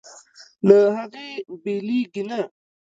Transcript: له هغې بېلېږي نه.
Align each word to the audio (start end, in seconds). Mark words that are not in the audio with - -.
له 0.67 0.77
هغې 0.95 1.29
بېلېږي 1.63 2.23
نه. 2.29 2.39